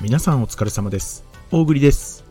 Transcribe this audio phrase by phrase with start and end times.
[0.00, 1.24] 皆さんお疲れ様です。
[1.50, 2.24] 大栗です。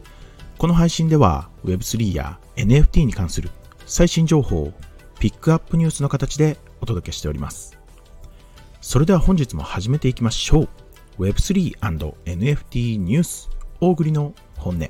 [0.57, 3.49] この配信では Web3 や NFT に関する
[3.85, 4.73] 最新情報を
[5.19, 7.77] ピックアップニュースの形でお届けしております。
[8.79, 10.69] それでは本日も始めていきましょう。
[11.19, 13.49] Web3&NFT ニュース
[13.81, 14.89] 大栗の本音。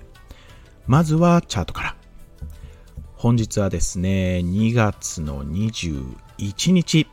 [0.85, 1.95] まずはチャートから。
[3.15, 7.07] 本日はですね、2月の21日。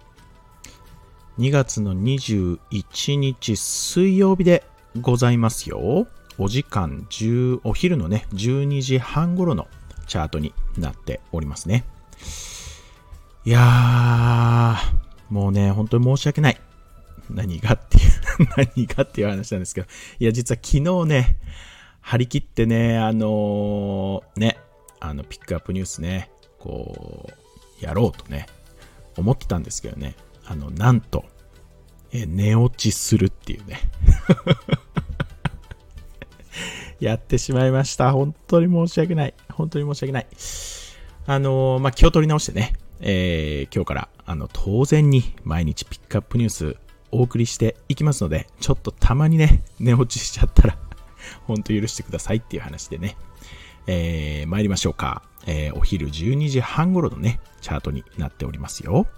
[1.38, 4.62] 2月の21日水曜日で
[5.00, 6.06] ございますよ。
[6.38, 9.68] お時間10、お昼のね、12時半頃の
[10.06, 11.84] チャートになっておりますね。
[13.44, 16.60] いやー、もうね、本当に申し訳ない。
[17.30, 18.10] 何がっていう、
[18.74, 19.86] 何がっていう話なんですけど、
[20.18, 21.38] いや、実は昨日ね、
[22.00, 24.58] 張り切ってね、あのーね、
[25.00, 27.28] あの、ピックアップニュースね、こ
[27.80, 28.46] う、やろうとね、
[29.16, 31.24] 思ってたんですけどね、あの、なんと、
[32.16, 33.80] え寝落ちするっていうね。
[37.00, 38.12] やってしまいました。
[38.12, 39.34] 本当に申し訳ない。
[39.50, 40.26] 本当に申し訳ない。
[41.26, 46.76] あのーまあ、気を取り直してね、えー今日から、あの、当然に毎日ピックアップニュース
[47.10, 50.78] お送りしていきますので、ちょっとたまにね、寝落ちしちゃったら、
[51.48, 53.16] 本当許してくださいっていう話でね、
[53.88, 55.22] えー参りましょうか。
[55.46, 59.08] えーお昼12時半頃のね、チャートになっておりますよ。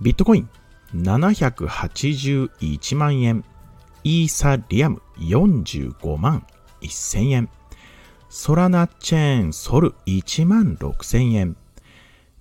[0.00, 0.48] ビットコイン
[0.94, 3.44] 781万円。
[4.04, 6.46] イーサリアム45万
[6.80, 7.48] 1000円。
[8.28, 11.56] ソラナチェーンソル1万6000円。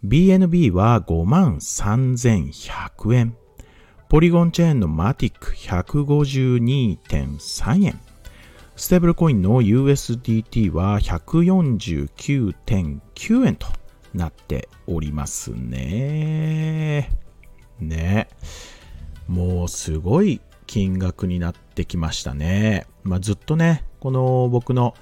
[0.05, 3.35] BNB は5万3100円。
[4.09, 7.99] ポリゴンチェーンのマティック152.3円。
[8.75, 13.67] ステーブルコインの USDT は149.9円と
[14.13, 17.20] なっておりますね。
[17.81, 18.27] ね。
[19.27, 22.87] もうすごい金額になってきましたね。
[23.03, 24.95] まあ、ずっとね、この僕の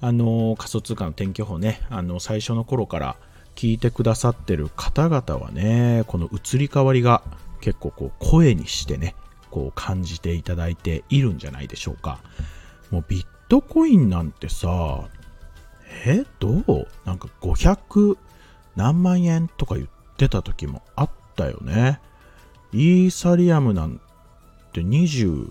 [0.00, 3.16] あの仮想通貨の天気予報ね、あの最初の頃から
[3.54, 7.22] 聞いてくださってる方々はね、この移り変わりが
[7.60, 9.14] 結構こう声にしてね、
[9.50, 12.20] こう感じていただいているんじゃないでしょうか。
[12.90, 15.08] もうビットコインなんてさ、
[16.04, 16.86] え、どう？
[17.06, 18.18] なんか500
[18.76, 19.88] 何万円とか言っ
[20.18, 22.00] てた時もあったよね。
[22.72, 24.00] イーサリアムなん
[24.72, 25.50] て20、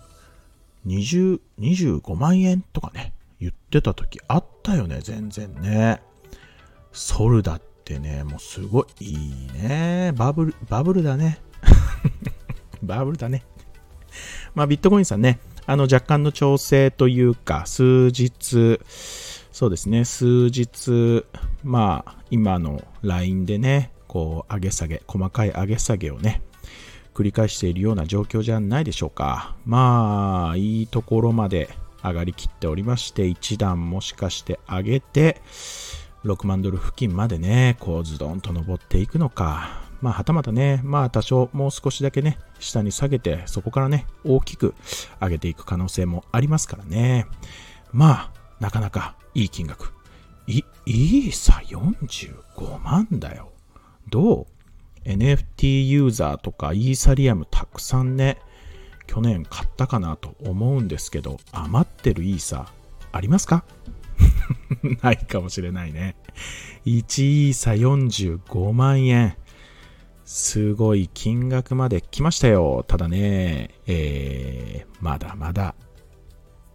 [0.86, 6.02] 20、25万円とかね、言ってた時あったよね、全然ね。
[6.92, 10.14] ソルだってね、もうすごいいいね。
[10.16, 11.40] バブル、バブルだね。
[12.84, 13.44] バブルだね。
[14.54, 18.80] まあ、ビットコインさんね、あの若干の調整というか、数日、
[19.52, 21.26] そうですね、数日、
[21.64, 26.42] まあ、今のラインでね、こう、上げ下げ、細かい上げ下げをね、
[27.14, 29.58] 繰り返しているような状況じゃないでしょうか。
[29.66, 31.68] まあ、いいところまで
[32.02, 35.42] 上がりきっておりまして、一段もしかして上げて、
[36.24, 39.82] 6万ドル付近までね、こうズドンと登っていくのか。
[40.00, 44.76] まあ、はたまたね、まあ多少もう少しだけね、下に下げて、そこからね、大きく
[45.20, 47.28] 上げていく可能性もありますからね。
[47.92, 49.92] まあ、なかなかいい金額。
[50.48, 53.55] い、いいさ、45万だよ。
[54.10, 54.48] どう
[55.08, 58.40] ?NFT ユーザーとかイーサリアムたくさんね、
[59.08, 62.72] 去年買ったかなと思うんですけど、余ってるイーサ
[63.12, 63.64] ありますか？
[65.02, 66.16] ないかもしれないね。
[66.86, 69.36] 1イーサ45万円。
[70.26, 72.84] すごい金額まで来ましたよ。
[72.88, 75.76] ただね、えー、まだまだ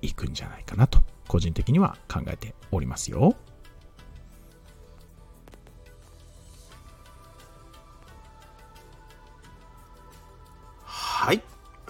[0.03, 3.35] 行くんじゃないかなと、個人的には考えておりますよ。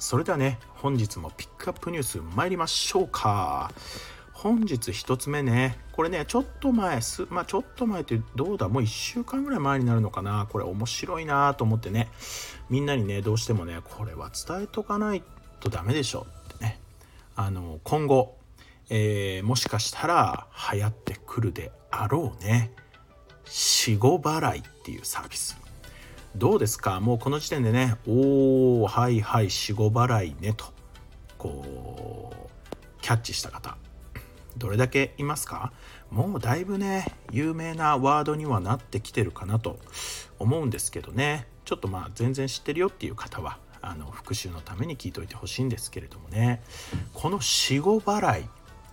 [0.00, 3.70] それではね、本日もピックアップニュース参りましょうか。
[4.32, 12.08] 本日一つ目ね、これね、ちょっと前す、まあちょっと前ってどうだ、もう1週間ぐらい前になるのかな、これ面白いなと思ってね、
[12.70, 15.22] みんなにね、どうしてもね、これは伝えとかない
[15.60, 16.80] とダメでしょってね、
[17.36, 18.38] あの、今後、
[18.88, 22.72] えーもしかしたら流行ってくるであろうね、
[23.44, 25.59] 死後払いっていうサービス。
[26.36, 27.00] どうですか？
[27.00, 30.66] もうこの時点でね、おー、はいはい、死後払いねと、
[31.36, 33.76] こう、キャッチした方、
[34.56, 35.72] どれだけいますか？
[36.10, 39.78] もうだいぶね有名なワードにはなってきてるかなと
[40.38, 41.46] 思うんですけどね。
[41.64, 46.62] ちょっとまあ全然知ってるよっていう方はあの復習のために聞いといてほしいんですけれどもね。
[47.12, 48.48] この死後払い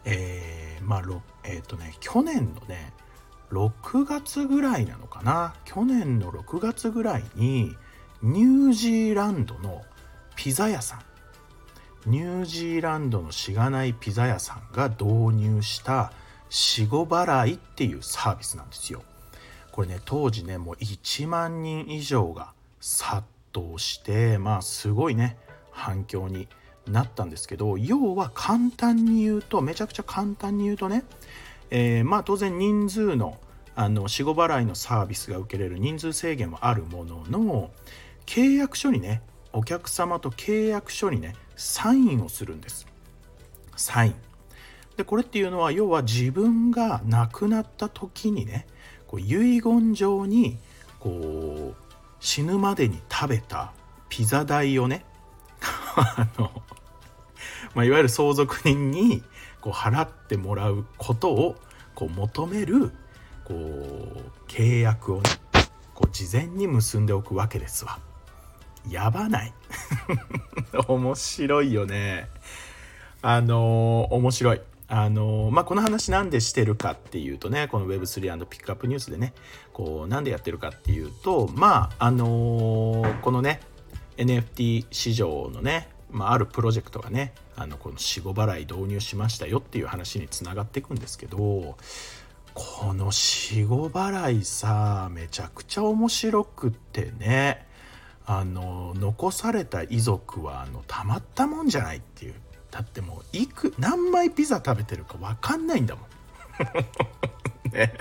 [0.06, 1.04] えーまあ
[1.44, 2.94] えっ、とね去年のね
[3.52, 5.54] 6月ぐらいなのかな？
[5.66, 7.76] 去年の6月ぐらいに
[8.22, 9.84] ニュージーランドの
[10.36, 11.02] ピザ屋さん
[12.10, 16.12] ニュージーランドのしがないピザ屋さんが導入した
[16.50, 19.04] 死後払いっていうサービスなんですよ。
[19.72, 23.24] これね当時ねもう1万人以上が殺
[23.54, 25.38] 到してまあすごいね
[25.72, 26.48] 反響に
[26.88, 31.04] なったんですけど要は簡単に言うとめちゃくちゃ簡単に言うとね、
[31.70, 33.38] えー、まあ当然人数の
[33.76, 37.70] あの死後払いのサービスが受けれる人数制限はあるものの
[38.26, 39.22] 契約書にね
[39.54, 42.88] お客様と契約書にねサインをするんです。
[43.76, 44.16] サイン。
[44.98, 48.66] でこれっていうのは要は自分が亡くなった時にね
[49.06, 50.58] こう遺言状に
[51.00, 51.84] こう
[52.20, 53.74] 死ぬまでに食べた
[54.10, 55.06] ピザ代をね
[55.96, 56.52] あの、
[57.76, 59.24] まあ、いわゆる相続人に
[59.68, 61.58] こう払ってもらうことを
[61.94, 62.92] こう求める
[63.44, 65.30] こう契約をね
[65.94, 68.00] こう事前に結んでおくわけですわ。
[68.90, 69.54] やばない
[70.88, 72.30] 面白いよね。
[73.22, 74.62] あの面白い。
[74.88, 79.34] あのまあ、この話なんでしてるかっていうとねこの Web3& ピックアップニュースでね
[79.74, 83.60] こうなんでやってるかっていうとまああのこのね
[84.16, 91.76] NFT 市場のね、まあ、あるプロジェクトがねあのこの死後払い導入しましたよっていう話につながっていくんですけど
[92.54, 97.68] この死後払いさめちゃくちゃ面白くってね
[98.26, 102.36] あの残された遺族はあのたまったもんじゃないっていう。
[102.70, 106.06] だってもういく何枚ピザ食べてるか分かんないんだもん。
[107.72, 107.94] ね。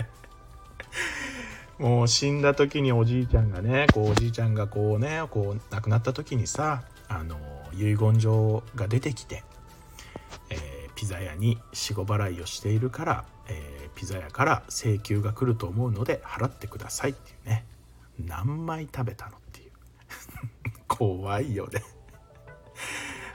[1.78, 7.36] もう死んだ時におじいちゃんがねこうおじいちゃんがこうねこう亡くなった時にさあの
[7.78, 9.42] 遺言状が出てきて、
[10.50, 10.58] えー、
[10.94, 17.64] ピザ屋に死後払いをしているから、えーピザ屋から請求が来ると思うので払ってくださいっていうね。
[18.24, 19.70] 何枚食べたのっていう。
[20.86, 21.82] 怖いよね。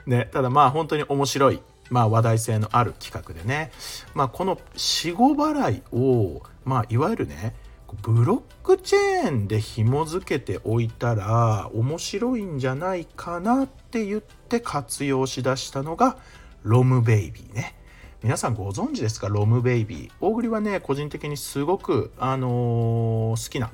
[0.06, 3.72] ねただまあ本当に面白い、まあ、話題性のある企画でね、
[4.14, 7.56] まあ、この死後払いを、まあ、いわゆるね
[8.02, 16.18] ブロックチェーンで紐付けておいたら面白いんじゃないかなって言って活用しだしたのが
[16.64, 17.76] ロムベイビーね。
[18.24, 19.30] 皆さんご存知ですか？
[19.30, 23.72] ロムベイビー大栗はね個人的にすごく、あのー、好きな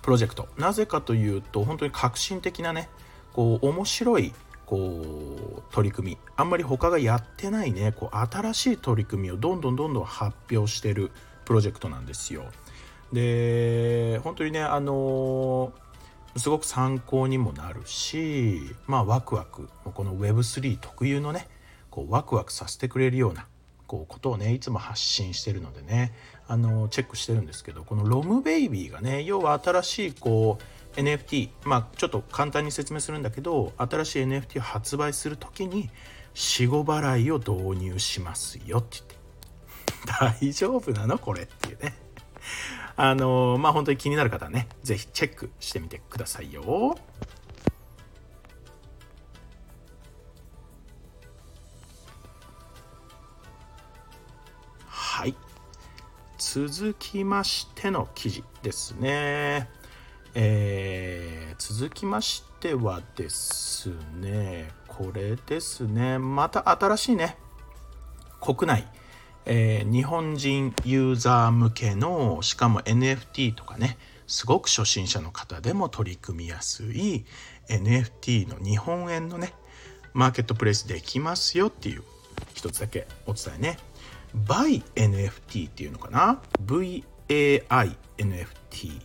[0.00, 2.88] プロジェクトなぜかというと本当に革新的なね
[3.32, 4.32] こう面白い
[4.64, 11.10] こう取り組みあんまり他がやってないねこう新しい取り組みをどんどんどんどん発表してる
[11.44, 12.44] プロジェクトなんですよ。
[13.12, 15.72] で本当にねあの、
[16.36, 21.48] すごく参考にもなるしまあワクワクこの Web3 特有のね
[21.90, 23.46] こうワクワクさせてくれるような
[23.86, 26.12] こうことをねいつも発信してるのでね
[26.46, 30.58] あのチェックしてるんですけどこのロムベイビーがね要は新しいこ
[30.96, 35.88] う NFT まあちょっと簡単に説明するんだけど新しい NFT を発売する時に
[36.34, 39.16] 死後払いを導入しますよって言って。
[40.44, 41.18] 大丈夫なの？
[41.18, 41.94] これっていうね。
[42.96, 46.96] あのまあ本当に気になる方はね是非チェックしてみてくださいよ。
[54.86, 55.34] はい
[56.38, 59.68] 続きましての記事ですね。
[60.38, 63.88] えー、続きましてはです
[64.20, 67.38] ね、これですね、また新しいね、
[68.38, 68.86] 国内、
[69.46, 77.24] えー、日本人ユーザー向けの、しかも NFT とかね、すごく初心者の方でも取り組みやすい
[77.68, 79.54] NFT の日本円のね、
[80.12, 82.02] マーケットプレイスできますよっていう
[82.54, 83.78] 一つだけお伝えね。
[84.34, 89.00] by NFT っていうのかな？VAI NFT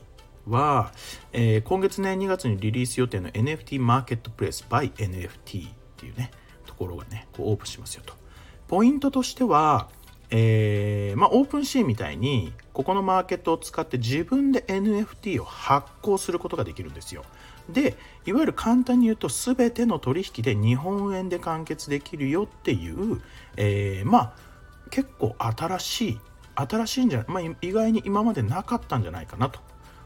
[0.47, 0.91] は、
[1.33, 6.31] えー、今月ね2月にリリース予定の NFT マーケットプレイス by NFT っていうね
[6.65, 8.13] ところがねこうオープンしますよと。
[8.67, 9.89] ポイントとしては
[10.33, 17.23] えー、まあ、オープンシーンみたいにここのマーケットを使って自分で NFT を発行することができるんですよ。
[17.69, 23.21] でいわゆる簡単に言うと全ての取引で日本円で完結できるよっていう、
[23.57, 24.33] えー、まあ
[24.89, 26.19] 結構新しい
[26.55, 29.59] 新しいんじゃない、まあ、意外に今までなかったんじゃないかなと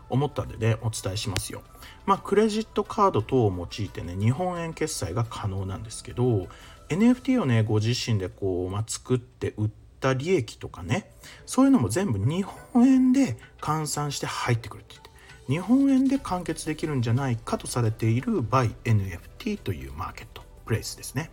[0.10, 1.62] 思ったんでねお伝えしますよ。
[2.05, 6.48] まあ、クレジットカード等を用いてね日本円決済が可能なんですけど
[6.89, 11.10] NFT をねご自身でこう、まあ、作って売ってた利益とかね
[11.46, 15.10] そういうのも全部日本円で換算して入ってくるって言って
[15.48, 21.30] 日本円で完結できるんじゃないかとされている ByNFT というマーケットプレイスですね。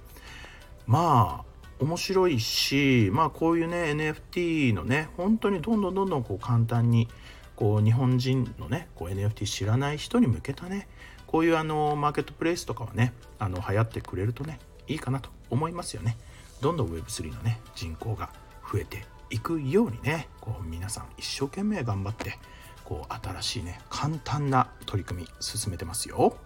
[0.86, 7.08] まあ面白いしまあこういうね NFT のね本当にどんどんどんどんこう簡単に
[7.56, 10.88] こう日本人のねこう NFT 知らない人に向けたね
[11.26, 16.16] こういうあのマーケットプレイスとかはねあの流行ってくれるとねいいかなと思いますよね
[16.60, 18.30] どんどん Web3 のね人口が
[18.72, 22.38] 増えていくようにねこう皆さん一生懸命頑張って
[22.84, 26.36] こう新しいね簡単な取り組み進めてますよ。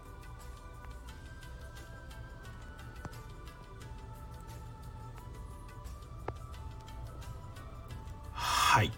[8.33, 8.92] はい。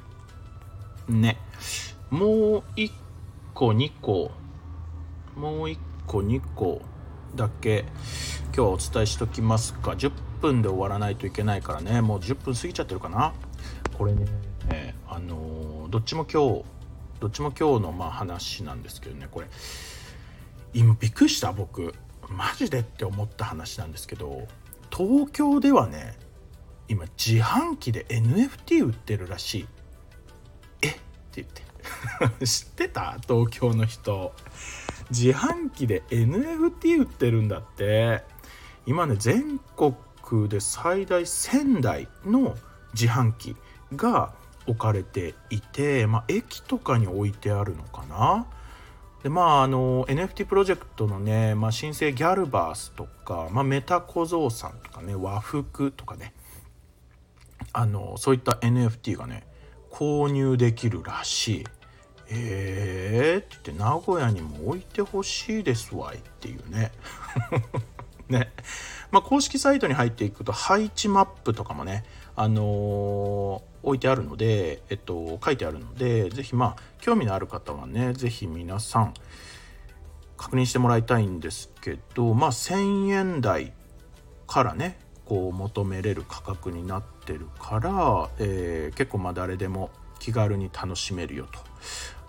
[1.09, 1.39] ね。
[2.11, 2.91] もう1
[3.55, 4.33] 個2個。
[5.37, 6.83] もう1個2個
[7.37, 7.85] だけ
[8.47, 9.93] 今日はお伝えしときますか。
[9.93, 12.01] 10分で終わらないといけないからね。
[12.01, 13.33] もう10分過ぎちゃってるかな。
[13.97, 14.27] これね。
[15.09, 16.65] あのどっちも今日
[17.21, 19.29] どっちも今日のまあ話なんですけどね。
[19.31, 19.47] これ
[20.75, 21.95] 今びっくりした僕。
[22.29, 24.47] マジでって思った話なんですけど
[24.95, 26.15] 東京ではね
[26.87, 29.69] 今自販機で NFT 売ってるらしい。
[30.83, 30.89] え？
[30.89, 30.99] って
[31.37, 31.63] 言って。
[32.47, 33.17] 知ってた？
[33.27, 34.35] 東京の人。
[35.11, 38.23] 自販機で NFT 売ってるんだって。
[38.87, 39.95] 今ね全国
[40.49, 42.57] で最大1000台の
[42.93, 43.57] 自販機
[43.95, 44.33] が
[44.67, 48.47] 置かれていて、まあ、駅とかに置いてあるのかな？
[49.23, 56.35] でまああの NFT プロジェクトのね、まあ、新生ギャルバースとか、まあ、メタ小僧さんとかね和服とかね
[57.73, 59.45] あのそういった NFT がね
[59.91, 61.65] 購入できるらしい。
[62.31, 66.93] えーって名古屋にも置いてほしいですわいっていうね。
[68.29, 68.53] ね。
[69.11, 72.05] まあ、公式サイトに入っていくと配置マップとかもね、
[72.37, 79.15] あのー、置いてあるので、えっと、書いてあるので、ぜひまあ、興味のある方はね、ぜひ皆さん、
[80.37, 83.73] 確認してもらいたいんですけど、まあ、1000円台
[84.47, 84.99] からね、
[85.29, 91.61] こう求めれる価格になってるから、えー、結構まあ誰でも気軽に楽しめるよと。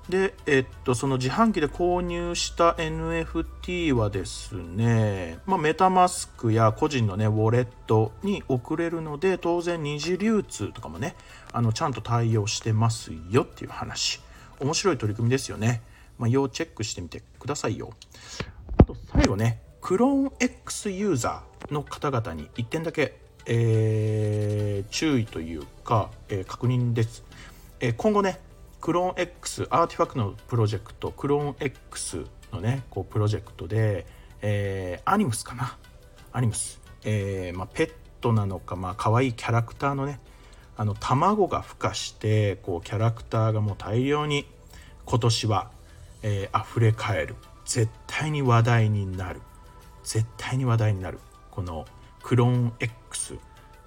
[0.09, 11.15] で、えっと、その自販機で購入した NFT はですね、まあ、メタマスクや個人のね、ウォレットに送れるので、当然二次流通とかもね、
[11.53, 14.19] あの、ちゃんと対応してますよっていう話。
[14.59, 15.83] 面白い取り組みですよね。
[16.17, 17.93] まあ、要チェックしてみてくださいよ。
[18.77, 23.13] あと、最後ね、クローン X ユーザーの方々に1点だけ、
[23.45, 27.23] えー、注意というか、えー、確認です。
[27.79, 28.39] えー、今後ね、
[28.81, 34.05] クローン X アーティファクトのプロジェクトクローン X のねこうプロジェクトで、
[34.41, 35.77] えー、アニムスかな。
[36.31, 40.19] アニムス、えーまあ、ペットなのかまあ可愛いキャラクターのね
[40.77, 44.45] あの卵が孵化してこうキャラクターがもう大量に
[45.05, 45.71] 今年は、
[46.21, 47.36] えー、溢れかえる。
[47.65, 49.41] 絶対に話題になる。
[50.03, 51.19] 絶対に話題になる。
[51.51, 51.86] この
[52.24, 53.38] クローン X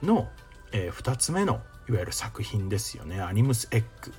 [0.02, 0.28] の、
[0.72, 3.20] えー、2つ目のいわゆる作品ですよね。
[3.20, 4.12] アニムスエッグ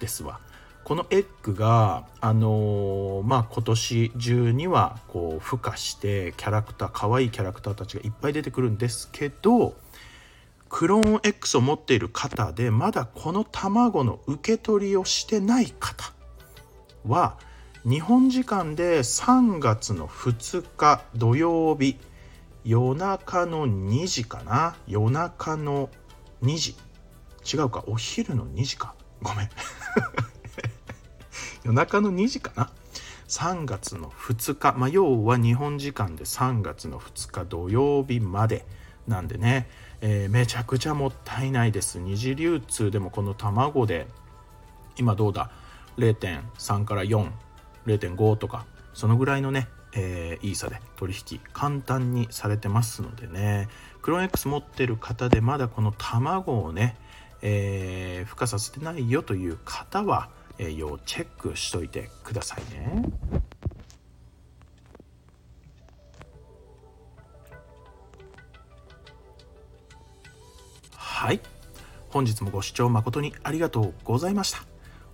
[0.00, 0.40] ですわ。
[0.82, 9.76] このエッグが、あのー、まあ、今年中にはこう孵化してキャラクター可愛いキャラクターたちがいっぱい出てくるんですけど
[10.68, 16.12] クローン X を持っている方でまだこの卵の受け取りをしてない方
[17.06, 17.36] は
[17.88, 21.96] 日本時間で3月の2日土曜日
[22.64, 24.76] 夜中の2時かな？
[24.86, 25.88] 夜中の
[26.42, 26.76] 2時。
[27.52, 28.94] 違うかお昼の2時か。
[29.22, 29.50] ごめん。
[31.64, 32.70] 夜中の2時かな
[33.28, 38.66] ？3月の2日、まあ、要は日本時間で3月の2日土曜日まで。
[39.06, 39.68] なんでね、
[40.02, 41.98] えー、めちゃくちゃもったいないです。
[41.98, 44.06] 二次流通でもこの卵で。
[44.96, 45.50] 今どうだ
[45.96, 48.66] ？0.3から40.5とか。
[48.92, 53.68] そのぐらいのね、えー、いい差で取引簡単にされてますのでね。
[54.02, 56.96] クローン X 持ってる方でまだこの卵をね
[57.42, 63.04] えー、孵化させてないよという方は、えー、要チェックしといてくださいね。
[70.94, 71.40] はい。
[72.08, 74.64] 本日もご視聴誠にありがとうございました。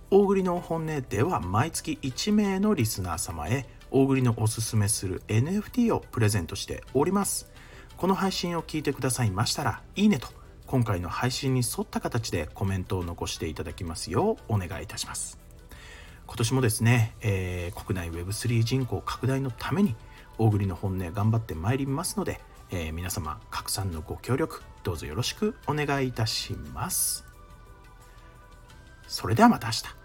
[0.09, 7.51] 大栗の本音では毎月1名のリスナー様へ大栗のおすすめする NFT をプレゼントしております。
[7.97, 10.27] この配信を聞いてくださいましたらいいねと
[10.67, 15.39] 今回の配信に沿った形でコメントを残していただきますようお願いいたします。
[16.27, 19.95] 今年もですね、えー、国内 Web3 人口拡大のために
[20.37, 27.23] 大栗の本音頑張ってまいりますので、えー、皆様拡散のご協力どうぞよろしくお願いいたします。
[29.07, 29.96] それではまた明日。